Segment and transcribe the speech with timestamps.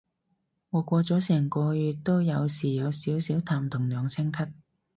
[0.71, 4.51] 我過咗成個月都有時有少少痰同兩聲咳